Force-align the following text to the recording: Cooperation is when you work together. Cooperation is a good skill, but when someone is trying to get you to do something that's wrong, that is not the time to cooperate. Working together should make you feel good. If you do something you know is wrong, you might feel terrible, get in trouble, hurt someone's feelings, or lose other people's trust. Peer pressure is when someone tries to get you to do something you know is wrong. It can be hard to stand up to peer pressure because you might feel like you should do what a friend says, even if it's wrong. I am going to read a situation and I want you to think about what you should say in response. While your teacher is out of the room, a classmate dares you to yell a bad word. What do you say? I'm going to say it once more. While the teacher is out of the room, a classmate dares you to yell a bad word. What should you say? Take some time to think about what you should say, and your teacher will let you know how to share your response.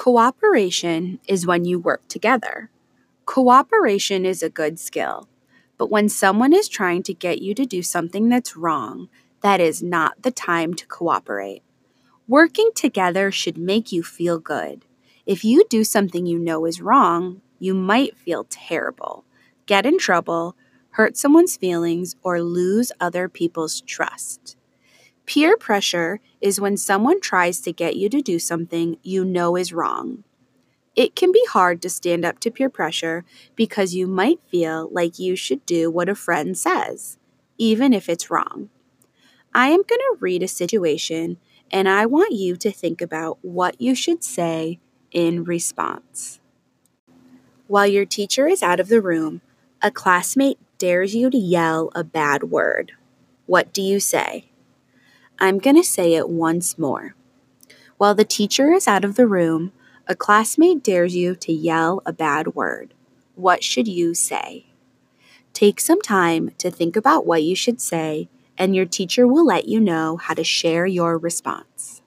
Cooperation 0.00 1.20
is 1.28 1.46
when 1.46 1.66
you 1.66 1.78
work 1.78 2.08
together. 2.08 2.70
Cooperation 3.26 4.24
is 4.24 4.42
a 4.42 4.48
good 4.48 4.78
skill, 4.78 5.28
but 5.76 5.90
when 5.90 6.08
someone 6.08 6.54
is 6.54 6.70
trying 6.70 7.02
to 7.02 7.12
get 7.12 7.42
you 7.42 7.52
to 7.52 7.66
do 7.66 7.82
something 7.82 8.30
that's 8.30 8.56
wrong, 8.56 9.10
that 9.42 9.60
is 9.60 9.82
not 9.82 10.22
the 10.22 10.30
time 10.30 10.72
to 10.72 10.86
cooperate. 10.86 11.62
Working 12.26 12.70
together 12.74 13.30
should 13.30 13.58
make 13.58 13.92
you 13.92 14.02
feel 14.02 14.38
good. 14.38 14.86
If 15.26 15.44
you 15.44 15.66
do 15.68 15.84
something 15.84 16.24
you 16.24 16.38
know 16.38 16.64
is 16.64 16.80
wrong, 16.80 17.42
you 17.58 17.74
might 17.74 18.16
feel 18.16 18.46
terrible, 18.48 19.26
get 19.66 19.84
in 19.84 19.98
trouble, 19.98 20.56
hurt 20.92 21.18
someone's 21.18 21.58
feelings, 21.58 22.16
or 22.22 22.40
lose 22.40 22.90
other 23.00 23.28
people's 23.28 23.82
trust. 23.82 24.56
Peer 25.30 25.56
pressure 25.56 26.18
is 26.40 26.60
when 26.60 26.76
someone 26.76 27.20
tries 27.20 27.60
to 27.60 27.72
get 27.72 27.94
you 27.94 28.08
to 28.08 28.20
do 28.20 28.40
something 28.40 28.96
you 29.04 29.24
know 29.24 29.54
is 29.54 29.72
wrong. 29.72 30.24
It 30.96 31.14
can 31.14 31.30
be 31.30 31.44
hard 31.48 31.80
to 31.82 31.88
stand 31.88 32.24
up 32.24 32.40
to 32.40 32.50
peer 32.50 32.68
pressure 32.68 33.24
because 33.54 33.94
you 33.94 34.08
might 34.08 34.40
feel 34.48 34.88
like 34.90 35.20
you 35.20 35.36
should 35.36 35.64
do 35.66 35.88
what 35.88 36.08
a 36.08 36.16
friend 36.16 36.58
says, 36.58 37.16
even 37.58 37.92
if 37.92 38.08
it's 38.08 38.28
wrong. 38.28 38.70
I 39.54 39.68
am 39.68 39.84
going 39.84 40.00
to 40.00 40.16
read 40.18 40.42
a 40.42 40.48
situation 40.48 41.36
and 41.70 41.88
I 41.88 42.06
want 42.06 42.32
you 42.32 42.56
to 42.56 42.72
think 42.72 43.00
about 43.00 43.38
what 43.42 43.80
you 43.80 43.94
should 43.94 44.24
say 44.24 44.80
in 45.12 45.44
response. 45.44 46.40
While 47.68 47.86
your 47.86 48.04
teacher 48.04 48.48
is 48.48 48.64
out 48.64 48.80
of 48.80 48.88
the 48.88 49.00
room, 49.00 49.42
a 49.80 49.92
classmate 49.92 50.58
dares 50.78 51.14
you 51.14 51.30
to 51.30 51.38
yell 51.38 51.92
a 51.94 52.02
bad 52.02 52.50
word. 52.50 52.94
What 53.46 53.72
do 53.72 53.80
you 53.80 54.00
say? 54.00 54.49
I'm 55.40 55.58
going 55.58 55.76
to 55.76 55.82
say 55.82 56.14
it 56.14 56.28
once 56.28 56.78
more. 56.78 57.14
While 57.96 58.14
the 58.14 58.24
teacher 58.24 58.72
is 58.72 58.86
out 58.86 59.04
of 59.04 59.14
the 59.14 59.26
room, 59.26 59.72
a 60.06 60.14
classmate 60.14 60.82
dares 60.82 61.16
you 61.16 61.34
to 61.36 61.52
yell 61.52 62.02
a 62.04 62.12
bad 62.12 62.54
word. 62.54 62.92
What 63.36 63.64
should 63.64 63.88
you 63.88 64.12
say? 64.12 64.66
Take 65.54 65.80
some 65.80 66.02
time 66.02 66.50
to 66.58 66.70
think 66.70 66.94
about 66.94 67.26
what 67.26 67.42
you 67.42 67.56
should 67.56 67.80
say, 67.80 68.28
and 68.58 68.76
your 68.76 68.84
teacher 68.84 69.26
will 69.26 69.46
let 69.46 69.66
you 69.66 69.80
know 69.80 70.18
how 70.18 70.34
to 70.34 70.44
share 70.44 70.84
your 70.86 71.16
response. 71.16 71.99